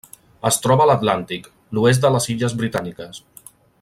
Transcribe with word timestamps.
Es 0.49 0.55
troba 0.61 0.83
a 0.85 0.87
l'Atlàntic: 0.91 1.45
l'oest 1.79 2.07
de 2.07 2.11
les 2.17 2.27
illes 2.35 2.57
Britàniques. 2.63 3.21